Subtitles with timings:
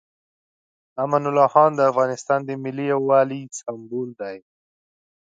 [1.03, 4.37] امان الله خان د افغانستان د ملي یووالي سمبول دی.